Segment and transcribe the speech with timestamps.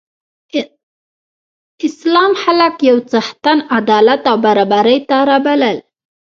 [1.87, 5.77] اسلام خلک یو څښتن، عدالت او برابرۍ ته رابلل.